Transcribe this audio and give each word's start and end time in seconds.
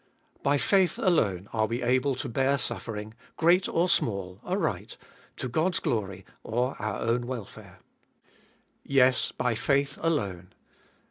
By 0.41 0.57
faith 0.57 0.97
alone 0.97 1.47
are 1.53 1.67
we 1.67 1.83
able 1.83 2.15
to 2.15 2.27
bear 2.27 2.57
suffering, 2.57 3.13
great 3.37 3.69
or 3.69 3.87
small, 3.87 4.41
aright, 4.43 4.97
to 5.37 5.47
God's 5.47 5.79
glory 5.79 6.25
or 6.43 6.75
our 6.81 7.01
own 7.01 7.27
welfare. 7.27 7.77
Yes, 8.83 9.31
by 9.31 9.53
faith 9.53 9.99
alone. 10.01 10.53